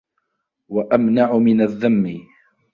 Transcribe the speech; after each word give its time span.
وَأَمْنَعُ 0.69 1.37
مِنْ 1.39 1.61
الذَّمِّ 1.61 2.23